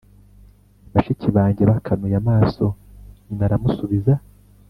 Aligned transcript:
bashiki 0.93 1.27
banjye 1.35 1.63
bakanuye 1.69 2.15
amaso!" 2.21 2.65
Nyina 3.25 3.43
aramusubiza 3.47 4.13